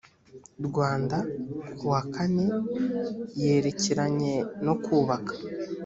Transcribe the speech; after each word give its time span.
rwanda 0.67 1.17
kuwa 1.77 2.01
kane 2.13 2.45
yerekeranye 3.41 4.33
no 4.65 4.73
kubaka 4.83 5.33